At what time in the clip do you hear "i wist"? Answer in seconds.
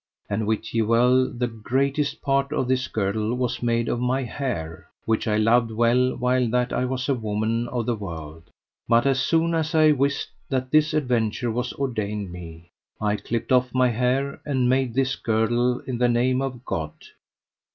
9.75-10.29